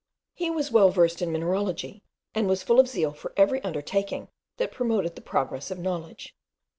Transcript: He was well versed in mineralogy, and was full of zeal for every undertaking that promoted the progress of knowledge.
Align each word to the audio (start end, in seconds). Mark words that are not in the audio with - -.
He 0.33 0.49
was 0.49 0.71
well 0.71 0.89
versed 0.89 1.21
in 1.21 1.31
mineralogy, 1.31 2.01
and 2.33 2.47
was 2.47 2.63
full 2.63 2.79
of 2.79 2.87
zeal 2.87 3.13
for 3.13 3.33
every 3.37 3.63
undertaking 3.63 4.29
that 4.57 4.71
promoted 4.71 5.13
the 5.13 5.21
progress 5.21 5.69
of 5.69 5.77
knowledge. 5.77 6.35